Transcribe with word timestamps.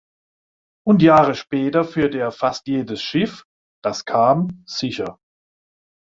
Und 0.83 1.03
Jahre 1.03 1.35
später 1.35 1.83
führte 1.83 2.17
er 2.17 2.31
fast 2.31 2.65
jedes 2.67 3.03
Schiff, 3.03 3.45
das 3.83 4.03
kam, 4.03 4.63
sicher. 4.65 5.19